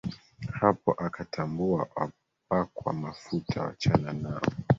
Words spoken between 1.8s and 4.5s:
wapakwa mafuta, wachana nao.